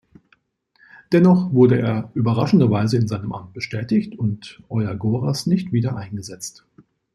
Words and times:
Dennoch 1.11 1.53
wurde 1.53 1.77
er 1.79 2.09
überraschenderweise 2.15 2.97
in 2.97 3.07
seinem 3.07 3.33
Amt 3.33 3.53
bestätigt 3.53 4.17
und 4.17 4.59
Euagoras 4.67 5.45
nicht 5.45 5.71
wieder 5.71 5.95
eingesetzt. 5.95 6.65